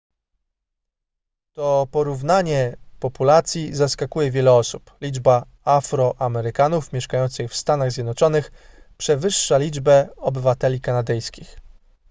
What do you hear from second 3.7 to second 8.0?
zaskakuje wiele osób liczba afroamerykanów mieszkających w stanach